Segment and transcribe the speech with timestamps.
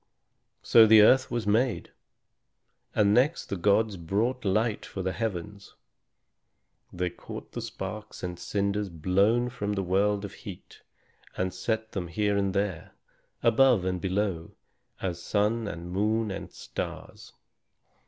[0.63, 1.91] So the earth was made.
[2.95, 5.75] And next the gods brought light for the heavens.
[6.91, 10.81] They caught the sparks and cinders blown from the world of heat,
[11.37, 12.93] and set them here and there,
[13.43, 14.53] above and below,
[15.03, 17.33] as sun and moon and stars.